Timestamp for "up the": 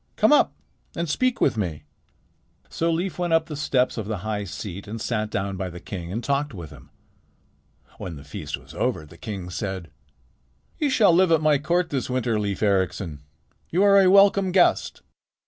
3.33-3.55